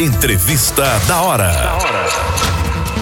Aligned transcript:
Entrevista 0.00 0.82
da 1.06 1.20
hora. 1.20 1.52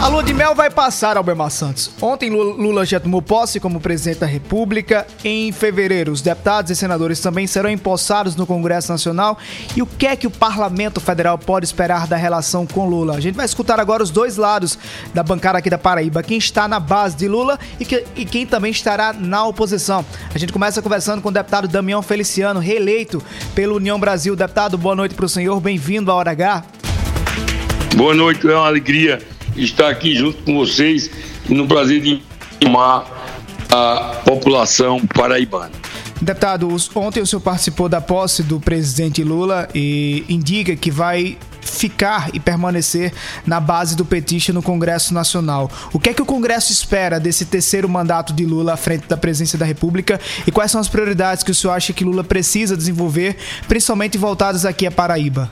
A 0.00 0.08
lua 0.08 0.23
de 0.25 0.35
mel 0.35 0.52
vai 0.52 0.69
passar, 0.69 1.17
Albemar 1.17 1.51
Santos. 1.51 1.93
Ontem 2.02 2.28
Lula 2.28 2.85
já 2.85 2.98
tomou 2.98 3.23
posse 3.23 3.60
como 3.60 3.81
presidente 3.81 4.19
da 4.19 4.27
República. 4.27 5.06
Em 5.22 5.53
fevereiro, 5.53 6.11
os 6.11 6.21
deputados 6.21 6.72
e 6.72 6.76
senadores 6.76 7.21
também 7.21 7.46
serão 7.46 7.71
empossados 7.71 8.34
no 8.34 8.45
Congresso 8.46 8.90
Nacional. 8.90 9.38
E 9.76 9.82
o 9.82 9.87
que 9.87 10.08
é 10.08 10.16
que 10.16 10.26
o 10.26 10.30
Parlamento 10.30 11.00
Federal 11.00 11.38
pode 11.38 11.66
esperar 11.66 12.08
da 12.08 12.16
relação 12.16 12.66
com 12.66 12.88
Lula? 12.88 13.15
A 13.17 13.21
gente 13.21 13.37
vai 13.37 13.46
escutar 13.46 13.78
agora 13.78 14.03
os 14.03 14.10
dois 14.10 14.37
lados 14.37 14.76
da 15.15 15.22
bancada 15.22 15.58
aqui 15.58 15.71
da 15.71 15.78
Paraíba. 15.78 16.21
Quem 16.21 16.39
está 16.39 16.67
na 16.67 16.80
base 16.80 17.17
de 17.17 17.29
Lula 17.29 17.61
e, 17.79 17.85
que, 17.85 18.05
e 18.17 18.25
quem 18.25 18.45
também 18.45 18.73
estará 18.73 19.12
na 19.12 19.45
oposição. 19.45 20.05
A 20.35 20.39
gente 20.39 20.53
começa 20.53 20.83
conversando 20.83 21.23
com 21.23 21.29
o 21.29 21.33
deputado 21.33 21.69
Damião 21.69 22.03
Feliciano, 22.03 22.59
reeleito 22.59 23.23
pelo 23.55 23.77
União 23.77 24.01
Brasil. 24.01 24.35
Deputado, 24.35 24.77
boa 24.77 24.96
noite 24.96 25.15
para 25.15 25.27
o 25.27 25.29
senhor. 25.29 25.61
Bem-vindo 25.61 26.11
à 26.11 26.15
Hora 26.17 26.33
H. 26.33 26.78
Boa 27.99 28.15
noite, 28.15 28.46
é 28.46 28.55
uma 28.55 28.65
alegria 28.65 29.19
estar 29.57 29.88
aqui 29.88 30.15
junto 30.15 30.41
com 30.45 30.55
vocês 30.55 31.11
e 31.48 31.52
no 31.52 31.66
prazer 31.66 32.01
de 32.01 32.23
informar 32.61 33.05
a 33.73 34.21
população 34.24 35.05
paraibana. 35.05 35.73
Deputado, 36.23 36.69
ontem 36.95 37.21
o 37.21 37.27
senhor 37.27 37.41
participou 37.41 37.88
da 37.88 38.01
posse 38.01 38.45
do 38.45 38.61
presidente 38.61 39.24
Lula 39.24 39.69
e 39.74 40.24
indica 40.29 40.77
que 40.77 40.93
vai 40.93 41.37
ficar 41.61 42.30
e 42.33 42.38
permanecer 42.38 43.12
na 43.45 43.59
base 43.59 43.97
do 43.97 44.05
petista 44.05 44.52
no 44.52 44.62
Congresso 44.62 45.12
Nacional. 45.12 45.69
O 45.93 45.99
que 45.99 46.10
é 46.10 46.15
que 46.15 46.23
o 46.23 46.27
Congresso 46.27 46.73
espera 46.73 47.19
desse 47.19 47.46
terceiro 47.46 47.88
mandato 47.88 48.33
de 48.33 48.46
Lula 48.46 48.74
à 48.74 48.77
frente 48.77 49.09
da 49.09 49.16
presidência 49.16 49.59
da 49.59 49.66
República 49.66 50.21
e 50.46 50.52
quais 50.52 50.71
são 50.71 50.80
as 50.80 50.88
prioridades 50.88 51.43
que 51.43 51.51
o 51.51 51.55
senhor 51.55 51.73
acha 51.73 51.93
que 51.93 52.05
Lula 52.05 52.23
precisa 52.23 52.77
desenvolver, 52.77 53.37
principalmente 53.66 54.16
voltadas 54.16 54.65
aqui 54.65 54.87
a 54.87 54.91
Paraíba? 54.93 55.51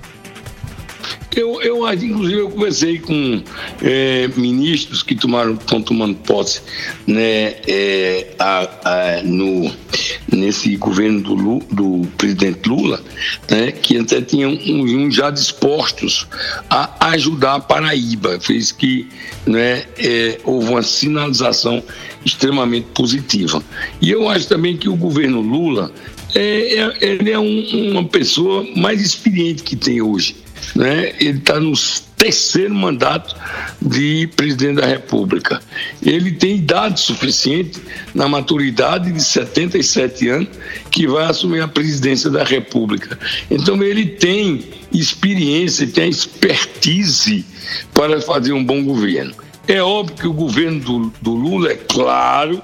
Eu, 1.36 1.60
eu 1.60 1.92
inclusive, 1.92 2.40
eu 2.40 2.50
conversei 2.50 2.98
com 2.98 3.42
é, 3.82 4.26
ministros 4.36 5.02
que 5.02 5.14
tomaram, 5.14 5.52
estão 5.52 5.82
tomando 5.82 6.14
posse 6.14 6.62
né, 7.06 7.56
é, 7.68 8.34
a, 8.38 8.68
a, 8.84 9.22
no, 9.22 9.70
nesse 10.32 10.74
governo 10.76 11.20
do, 11.20 11.58
do 11.70 12.08
presidente 12.16 12.66
Lula, 12.66 13.02
né, 13.50 13.70
que 13.70 13.98
até 13.98 14.22
tinham 14.22 14.52
um, 14.52 15.10
já 15.10 15.30
dispostos 15.30 16.26
a 16.70 17.10
ajudar 17.10 17.56
a 17.56 17.60
Paraíba. 17.60 18.40
Fez 18.40 18.72
que 18.72 19.06
né, 19.46 19.84
é, 19.98 20.40
houve 20.42 20.70
uma 20.70 20.82
sinalização 20.82 21.82
extremamente 22.24 22.86
positiva. 22.94 23.62
E 24.00 24.10
eu 24.10 24.26
acho 24.28 24.48
também 24.48 24.74
que 24.74 24.88
o 24.88 24.96
governo 24.96 25.42
Lula 25.42 25.92
é, 26.38 26.74
é 26.74 26.96
ele 27.00 27.30
é 27.30 27.38
um, 27.38 27.90
uma 27.90 28.04
pessoa 28.04 28.66
mais 28.76 29.00
experiente 29.00 29.62
que 29.62 29.76
tem 29.76 30.00
hoje 30.00 30.46
né? 30.74 31.12
Ele 31.20 31.38
está 31.38 31.60
no 31.60 31.72
terceiro 32.16 32.74
mandato 32.74 33.36
de 33.80 34.28
presidente 34.36 34.80
da 34.80 34.86
República. 34.86 35.60
Ele 36.02 36.32
tem 36.32 36.56
idade 36.56 37.00
suficiente, 37.00 37.80
na 38.14 38.28
maturidade 38.28 39.12
de 39.12 39.22
77 39.22 40.28
anos, 40.28 40.48
que 40.90 41.06
vai 41.06 41.26
assumir 41.26 41.60
a 41.60 41.68
presidência 41.68 42.30
da 42.30 42.42
República. 42.42 43.18
Então 43.50 43.82
ele 43.82 44.06
tem 44.06 44.64
experiência, 44.92 45.86
tem 45.86 46.08
expertise 46.08 47.44
para 47.92 48.20
fazer 48.20 48.52
um 48.52 48.64
bom 48.64 48.82
governo. 48.82 49.34
É 49.68 49.82
óbvio 49.82 50.16
que 50.16 50.28
o 50.28 50.32
governo 50.32 50.80
do, 50.80 51.12
do 51.20 51.34
Lula, 51.34 51.72
é 51.72 51.76
claro, 51.76 52.62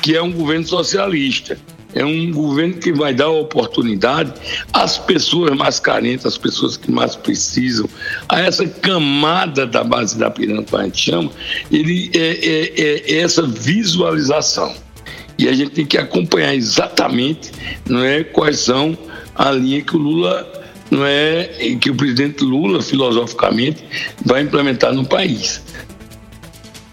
que 0.00 0.14
é 0.14 0.22
um 0.22 0.30
governo 0.30 0.66
socialista 0.66 1.58
é 1.96 2.04
um 2.04 2.30
governo 2.30 2.74
que 2.74 2.92
vai 2.92 3.14
dar 3.14 3.30
oportunidade 3.30 4.30
às 4.70 4.98
pessoas 4.98 5.56
mais 5.56 5.80
carentes, 5.80 6.26
às 6.26 6.36
pessoas 6.36 6.76
que 6.76 6.90
mais 6.90 7.16
precisam, 7.16 7.88
a 8.28 8.38
essa 8.38 8.66
camada 8.66 9.66
da 9.66 9.82
base 9.82 10.18
da 10.18 10.30
pirâmide 10.30 10.66
que 10.66 10.76
a 10.76 10.82
gente 10.82 10.98
chama, 10.98 11.30
ele 11.72 12.10
é, 12.14 12.18
é, 12.18 12.80
é, 12.80 13.12
é 13.14 13.20
essa 13.20 13.42
visualização. 13.46 14.74
E 15.38 15.48
a 15.48 15.54
gente 15.54 15.70
tem 15.70 15.86
que 15.86 15.96
acompanhar 15.96 16.54
exatamente 16.54 17.50
não 17.88 18.04
é, 18.04 18.22
quais 18.22 18.60
são 18.60 18.96
a 19.34 19.50
linha 19.50 19.80
que 19.80 19.96
o 19.96 19.98
Lula 19.98 20.52
não 20.90 21.04
é 21.04 21.76
que 21.80 21.90
o 21.90 21.94
presidente 21.94 22.44
Lula 22.44 22.82
filosoficamente 22.82 23.82
vai 24.24 24.42
implementar 24.42 24.92
no 24.92 25.04
país. 25.04 25.62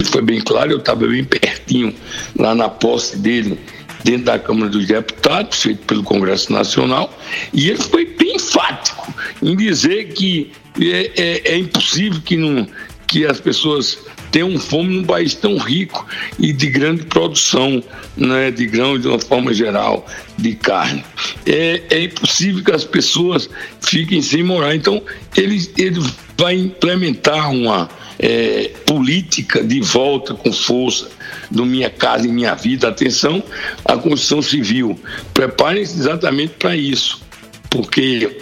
Foi 0.05 0.21
bem 0.21 0.39
claro, 0.39 0.71
eu 0.71 0.77
estava 0.77 1.05
bem 1.07 1.23
pertinho 1.25 1.93
lá 2.37 2.55
na 2.55 2.69
posse 2.69 3.17
dele 3.17 3.59
dentro 4.03 4.25
da 4.25 4.39
Câmara 4.39 4.69
dos 4.69 4.87
Deputados, 4.87 5.61
feito 5.61 5.85
pelo 5.85 6.03
Congresso 6.03 6.51
Nacional, 6.51 7.17
e 7.53 7.69
ele 7.69 7.81
foi 7.81 8.05
bem 8.05 8.35
enfático 8.35 9.13
em 9.41 9.55
dizer 9.55 10.13
que 10.13 10.51
é, 10.81 11.11
é, 11.15 11.53
é 11.53 11.57
impossível 11.57 12.19
que, 12.21 12.35
não, 12.35 12.67
que 13.07 13.25
as 13.25 13.39
pessoas 13.39 13.97
tenham 14.31 14.57
fome 14.57 14.95
num 14.95 15.03
país 15.03 15.35
tão 15.35 15.57
rico 15.57 16.05
e 16.39 16.51
de 16.51 16.67
grande 16.67 17.03
produção 17.03 17.83
né, 18.17 18.49
de 18.49 18.65
grãos 18.65 18.99
de 18.99 19.07
uma 19.07 19.19
forma 19.19 19.53
geral, 19.53 20.07
de 20.37 20.55
carne. 20.55 21.05
É, 21.45 21.83
é 21.91 22.03
impossível 22.05 22.63
que 22.63 22.71
as 22.71 22.83
pessoas 22.83 23.47
fiquem 23.79 24.21
sem 24.23 24.41
morar. 24.43 24.75
Então, 24.75 25.03
ele, 25.37 25.71
ele 25.77 26.01
vai 26.35 26.55
implementar 26.55 27.51
uma 27.51 27.87
é, 28.23 28.71
política 28.85 29.61
de 29.61 29.81
volta 29.81 30.33
com 30.33 30.53
força 30.53 31.09
do 31.51 31.65
Minha 31.65 31.89
Casa 31.89 32.25
e 32.25 32.31
Minha 32.31 32.55
Vida. 32.55 32.87
Atenção 32.87 33.43
à 33.83 33.97
Constituição 33.97 34.41
Civil. 34.41 34.97
Preparem-se 35.33 35.99
exatamente 35.99 36.53
para 36.57 36.73
isso, 36.73 37.21
porque 37.69 38.37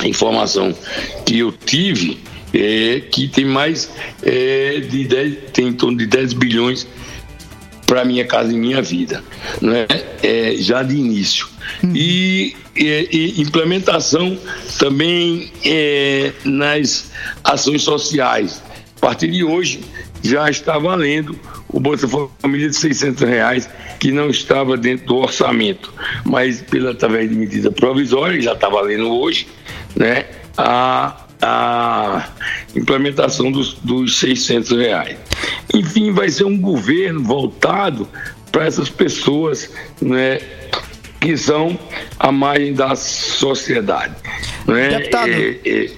a 0.00 0.08
informação 0.08 0.74
que 1.26 1.40
eu 1.40 1.52
tive 1.52 2.18
é 2.54 3.00
que 3.00 3.28
tem 3.28 3.44
mais 3.44 3.90
é, 4.22 4.80
de 4.80 5.04
10, 5.04 5.36
tem 5.52 5.68
em 5.68 5.72
torno 5.74 5.98
de 5.98 6.06
10 6.06 6.32
bilhões 6.32 6.86
para 7.86 8.06
minha 8.06 8.24
casa 8.24 8.52
e 8.52 8.56
minha 8.56 8.80
vida, 8.80 9.22
né? 9.60 9.86
É, 10.22 10.54
já 10.56 10.82
de 10.82 10.94
início. 10.94 11.46
Hum. 11.84 11.92
E, 11.94 12.56
e, 12.74 13.08
e, 13.10 13.40
implementação 13.40 14.38
também 14.78 15.50
é, 15.64 16.32
nas 16.44 17.10
ações 17.44 17.82
sociais. 17.82 18.62
A 19.00 19.06
partir 19.06 19.28
de 19.28 19.44
hoje 19.44 19.80
já 20.22 20.50
está 20.50 20.78
valendo 20.78 21.38
o 21.68 21.78
Bolsa 21.78 22.08
Família 22.40 22.68
de 22.68 22.76
600 22.76 23.22
reais, 23.22 23.70
que 24.00 24.10
não 24.10 24.28
estava 24.28 24.76
dentro 24.76 25.06
do 25.06 25.16
orçamento, 25.16 25.92
mas 26.24 26.60
pela 26.62 26.90
através 26.90 27.28
de 27.28 27.36
medida 27.36 27.70
provisória, 27.70 28.40
já 28.40 28.52
está 28.52 28.68
valendo 28.68 29.08
hoje, 29.10 29.46
né, 29.94 30.26
a, 30.56 31.16
a 31.40 32.28
implementação 32.74 33.52
dos, 33.52 33.74
dos 33.74 34.18
600 34.18 34.70
reais. 34.72 35.16
Enfim, 35.72 36.12
vai 36.12 36.28
ser 36.28 36.44
um 36.44 36.58
governo 36.58 37.22
voltado 37.22 38.08
para 38.50 38.66
essas 38.66 38.88
pessoas, 38.88 39.70
né, 40.00 40.40
que 41.20 41.36
são 41.36 41.78
a 42.18 42.32
margem 42.32 42.72
da 42.72 42.96
sociedade. 42.96 44.14
Né? 44.66 44.88
Deputado. 44.98 45.30
É, 45.30 45.58
é, 45.64 45.90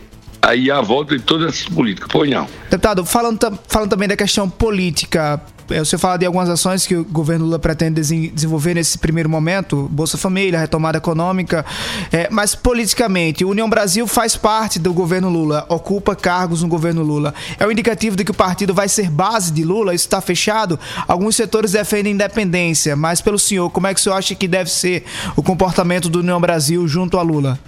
aí 0.50 0.70
a 0.70 0.80
volta 0.80 1.16
de 1.16 1.22
todas 1.22 1.48
essas 1.48 1.68
políticas. 1.68 2.08
Pois 2.10 2.30
não. 2.30 2.46
Deputado, 2.70 3.04
falando, 3.04 3.58
falando 3.68 3.90
também 3.90 4.08
da 4.08 4.16
questão 4.16 4.48
política, 4.48 5.40
é, 5.70 5.80
o 5.80 5.84
senhor 5.84 6.00
fala 6.00 6.16
de 6.16 6.26
algumas 6.26 6.48
ações 6.48 6.86
que 6.86 6.96
o 6.96 7.04
governo 7.04 7.44
Lula 7.44 7.58
pretende 7.58 8.00
desenvolver 8.30 8.74
nesse 8.74 8.98
primeiro 8.98 9.28
momento, 9.28 9.88
Bolsa 9.90 10.18
Família, 10.18 10.58
retomada 10.58 10.98
econômica, 10.98 11.64
é, 12.12 12.28
mas 12.30 12.54
politicamente, 12.54 13.44
União 13.44 13.70
Brasil 13.70 14.06
faz 14.06 14.36
parte 14.36 14.78
do 14.78 14.92
governo 14.92 15.28
Lula, 15.28 15.64
ocupa 15.68 16.16
cargos 16.16 16.62
no 16.62 16.68
governo 16.68 17.02
Lula. 17.02 17.32
É 17.58 17.66
um 17.66 17.70
indicativo 17.70 18.16
de 18.16 18.24
que 18.24 18.32
o 18.32 18.34
partido 18.34 18.74
vai 18.74 18.88
ser 18.88 19.08
base 19.08 19.52
de 19.52 19.62
Lula? 19.62 19.94
Isso 19.94 20.06
está 20.06 20.20
fechado? 20.20 20.78
Alguns 21.06 21.36
setores 21.36 21.72
defendem 21.72 22.12
independência, 22.14 22.96
mas 22.96 23.20
pelo 23.20 23.38
senhor, 23.38 23.70
como 23.70 23.86
é 23.86 23.94
que 23.94 24.00
o 24.00 24.02
senhor 24.02 24.16
acha 24.16 24.34
que 24.34 24.48
deve 24.48 24.70
ser 24.70 25.04
o 25.36 25.42
comportamento 25.42 26.08
do 26.08 26.18
União 26.18 26.40
Brasil 26.40 26.86
junto 26.88 27.16
a 27.16 27.22
Lula? 27.22 27.58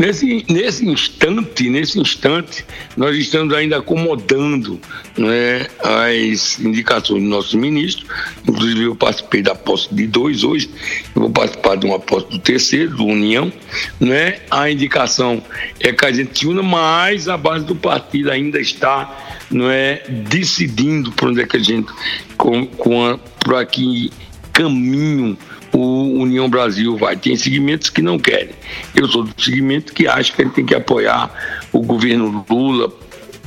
Nesse, 0.00 0.46
nesse 0.48 0.88
instante, 0.88 1.68
nesse 1.68 2.00
instante, 2.00 2.64
nós 2.96 3.14
estamos 3.18 3.52
ainda 3.52 3.76
acomodando 3.76 4.80
né, 5.14 5.66
as 5.78 6.58
indicações 6.58 7.22
do 7.22 7.28
nosso 7.28 7.58
ministro. 7.58 8.06
Inclusive, 8.48 8.84
eu 8.84 8.96
participei 8.96 9.42
da 9.42 9.54
posse 9.54 9.94
de 9.94 10.06
dois 10.06 10.42
hoje, 10.42 10.70
eu 11.14 11.20
vou 11.20 11.30
participar 11.30 11.76
de 11.76 11.84
uma 11.84 11.98
posse 11.98 12.30
do 12.30 12.38
terceiro, 12.38 12.96
do 12.96 13.04
União. 13.04 13.52
Né? 14.00 14.38
A 14.50 14.70
indicação 14.70 15.42
é 15.78 15.92
que 15.92 16.06
a 16.06 16.10
gente 16.10 16.46
una, 16.46 16.62
mas 16.62 17.28
a 17.28 17.36
base 17.36 17.66
do 17.66 17.76
partido 17.76 18.30
ainda 18.30 18.58
está 18.58 19.44
não 19.50 19.70
é, 19.70 20.02
decidindo 20.30 21.12
por 21.12 21.28
onde 21.28 21.42
é 21.42 21.46
que 21.46 21.58
a 21.58 21.62
gente, 21.62 21.92
com, 22.38 22.64
com 22.64 23.04
a, 23.04 23.18
por 23.18 23.54
aqui 23.56 24.10
caminho 24.50 25.36
o 25.72 26.20
União 26.20 26.48
Brasil 26.48 26.96
vai. 26.96 27.16
Tem 27.16 27.36
segmentos 27.36 27.90
que 27.90 28.02
não 28.02 28.18
querem. 28.18 28.54
Eu 28.94 29.08
sou 29.08 29.24
do 29.24 29.42
segmento 29.42 29.92
que 29.92 30.06
acha 30.06 30.32
que 30.32 30.42
gente 30.42 30.54
tem 30.54 30.66
que 30.66 30.74
apoiar 30.74 31.30
o 31.72 31.80
governo 31.80 32.44
Lula 32.48 32.92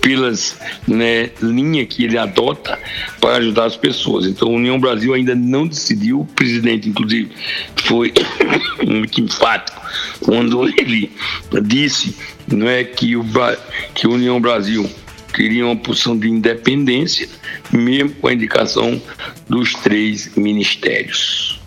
pelas 0.03 0.59
né, 0.85 1.31
linhas 1.41 1.87
que 1.87 2.03
ele 2.03 2.17
adota 2.17 2.77
para 3.21 3.37
ajudar 3.37 3.65
as 3.65 3.77
pessoas. 3.77 4.25
Então, 4.25 4.49
a 4.49 4.51
União 4.51 4.77
Brasil 4.77 5.13
ainda 5.13 5.33
não 5.33 5.65
decidiu, 5.65 6.21
o 6.21 6.25
presidente, 6.25 6.89
inclusive, 6.89 7.31
foi 7.85 8.13
muito 8.85 9.21
enfático 9.21 9.81
quando 10.19 10.67
ele 10.67 11.09
disse 11.63 12.15
não 12.47 12.67
é, 12.67 12.83
que, 12.83 13.15
o, 13.15 13.25
que 13.95 14.05
a 14.05 14.09
União 14.09 14.41
Brasil 14.41 14.89
queria 15.33 15.65
uma 15.65 15.75
posição 15.75 16.17
de 16.17 16.29
independência, 16.29 17.27
mesmo 17.71 18.11
com 18.15 18.27
a 18.27 18.33
indicação 18.33 19.01
dos 19.49 19.73
três 19.73 20.35
ministérios. 20.35 21.62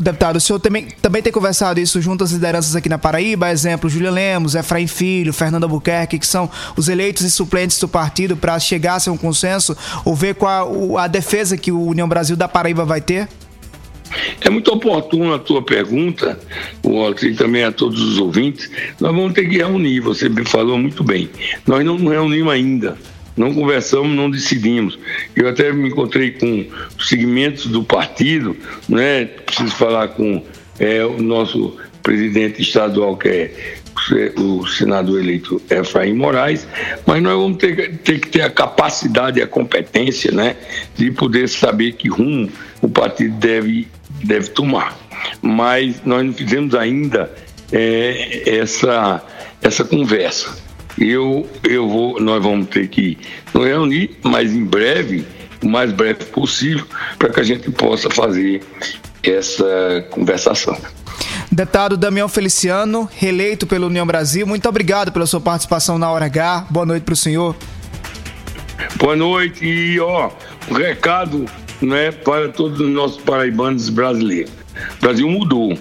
Deputado, 0.00 0.36
o 0.36 0.40
senhor 0.40 0.58
também, 0.58 0.88
também 1.00 1.22
tem 1.22 1.32
conversado 1.32 1.80
isso 1.80 2.00
junto 2.00 2.22
às 2.22 2.30
lideranças 2.30 2.76
aqui 2.76 2.88
na 2.88 2.98
Paraíba, 2.98 3.50
exemplo, 3.50 3.88
Júlia 3.88 4.10
Lemos, 4.10 4.54
Efraim 4.54 4.86
Filho, 4.86 5.32
Fernando 5.32 5.64
Albuquerque, 5.64 6.18
que 6.18 6.26
são 6.26 6.50
os 6.76 6.88
eleitos 6.88 7.22
e 7.22 7.30
suplentes 7.30 7.78
do 7.78 7.88
partido 7.88 8.36
para 8.36 8.58
chegar 8.58 8.98
a 9.06 9.10
um 9.10 9.16
consenso, 9.16 9.76
ou 10.04 10.14
ver 10.14 10.34
qual 10.34 10.98
a 10.98 11.06
defesa 11.06 11.56
que 11.56 11.72
o 11.72 11.80
União 11.80 12.08
Brasil 12.08 12.36
da 12.36 12.48
Paraíba 12.48 12.84
vai 12.84 13.00
ter? 13.00 13.28
É 14.40 14.48
muito 14.48 14.72
oportuna 14.72 15.36
a 15.36 15.38
tua 15.38 15.62
pergunta, 15.62 16.38
Walter, 16.82 17.26
e 17.26 17.34
também 17.34 17.64
a 17.64 17.72
todos 17.72 18.00
os 18.00 18.18
ouvintes. 18.18 18.70
Nós 18.98 19.14
vamos 19.14 19.32
ter 19.34 19.48
que 19.48 19.58
reunir, 19.58 20.00
você 20.00 20.28
me 20.28 20.44
falou 20.44 20.78
muito 20.78 21.04
bem. 21.04 21.28
Nós 21.66 21.84
não 21.84 21.96
reunimos 21.96 22.52
ainda 22.52 22.96
não 23.38 23.54
conversamos, 23.54 24.14
não 24.14 24.30
decidimos. 24.30 24.98
Eu 25.34 25.48
até 25.48 25.72
me 25.72 25.88
encontrei 25.88 26.32
com 26.32 26.66
segmentos 26.98 27.66
do 27.66 27.82
partido, 27.82 28.56
né? 28.88 29.24
Preciso 29.24 29.74
falar 29.74 30.08
com 30.08 30.42
é, 30.78 31.04
o 31.04 31.22
nosso 31.22 31.76
presidente 32.02 32.62
estadual, 32.62 33.16
que 33.16 33.28
é 33.28 33.52
o 34.36 34.66
senador 34.66 35.20
eleito 35.20 35.60
Efraim 35.68 36.14
Moraes, 36.14 36.66
mas 37.04 37.22
nós 37.22 37.34
vamos 37.34 37.58
ter, 37.58 37.98
ter, 37.98 38.20
que 38.20 38.28
ter 38.28 38.42
a 38.42 38.50
capacidade 38.50 39.42
a 39.42 39.46
competência 39.46 40.30
né, 40.32 40.56
de 40.96 41.10
poder 41.10 41.48
saber 41.48 41.92
que 41.92 42.08
rumo 42.08 42.48
o 42.80 42.88
partido 42.88 43.34
deve, 43.36 43.88
deve 44.24 44.50
tomar. 44.50 44.96
Mas 45.42 46.00
nós 46.04 46.24
não 46.24 46.32
fizemos 46.32 46.74
ainda 46.74 47.30
é, 47.72 48.58
essa, 48.58 49.22
essa 49.60 49.84
conversa 49.84 50.67
eu, 51.00 51.48
eu 51.64 51.88
vou, 51.88 52.20
nós 52.20 52.42
vamos 52.42 52.68
ter 52.68 52.88
que 52.88 53.18
nos 53.54 53.64
reunir, 53.64 54.18
mas 54.22 54.52
em 54.52 54.64
breve, 54.64 55.24
o 55.62 55.68
mais 55.68 55.92
breve 55.92 56.24
possível, 56.26 56.84
para 57.18 57.30
que 57.30 57.40
a 57.40 57.42
gente 57.42 57.70
possa 57.70 58.10
fazer 58.10 58.62
essa 59.22 60.06
conversação. 60.10 60.76
Deputado 61.50 61.96
Damião 61.96 62.28
Feliciano, 62.28 63.08
reeleito 63.14 63.66
pela 63.66 63.86
União 63.86 64.06
Brasil, 64.06 64.46
muito 64.46 64.68
obrigado 64.68 65.10
pela 65.12 65.26
sua 65.26 65.40
participação 65.40 65.98
na 65.98 66.10
Hora 66.10 66.26
H. 66.26 66.66
Boa 66.70 66.86
noite 66.86 67.04
para 67.04 67.14
o 67.14 67.16
senhor. 67.16 67.56
Boa 68.96 69.16
noite 69.16 69.64
e 69.64 69.98
ó, 69.98 70.30
um 70.70 70.74
recado 70.74 71.46
né, 71.80 72.12
para 72.12 72.48
todos 72.48 72.80
os 72.80 72.88
nossos 72.88 73.20
paraibanos 73.22 73.88
brasileiros. 73.88 74.52
O 74.98 75.00
Brasil 75.00 75.28
mudou, 75.28 75.76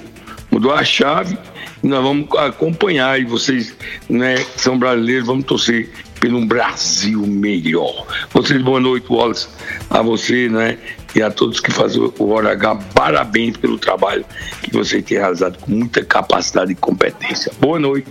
mudou 0.51 0.73
a 0.73 0.83
chave 0.83 1.37
nós 1.83 2.03
vamos 2.03 2.27
acompanhar 2.37 3.19
e 3.19 3.25
vocês, 3.25 3.75
né, 4.09 4.35
que 4.35 4.61
são 4.61 4.77
brasileiros, 4.77 5.27
vamos 5.27 5.45
torcer 5.45 5.89
pelo 6.19 6.45
Brasil 6.45 7.25
melhor. 7.27 8.05
Vocês, 8.31 8.61
boa 8.61 8.79
noite, 8.79 9.05
Wallace, 9.09 9.47
a 9.89 10.01
você, 10.01 10.49
né, 10.49 10.77
e 11.15 11.21
a 11.21 11.31
todos 11.31 11.59
que 11.59 11.71
fazem 11.71 12.01
o 12.17 12.29
Hora 12.29 12.51
H, 12.51 12.75
parabéns 12.93 13.57
pelo 13.57 13.77
trabalho 13.77 14.25
que 14.61 14.71
vocês 14.71 15.03
têm 15.03 15.17
realizado 15.17 15.57
com 15.59 15.71
muita 15.71 16.03
capacidade 16.03 16.71
e 16.71 16.75
competência. 16.75 17.51
Boa 17.59 17.79
noite 17.79 18.07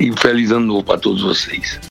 e 0.00 0.12
feliz 0.18 0.50
ano 0.50 0.66
novo 0.66 0.84
para 0.84 0.98
todos 0.98 1.22
vocês. 1.22 1.78